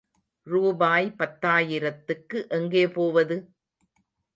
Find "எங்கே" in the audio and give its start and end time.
2.49-2.87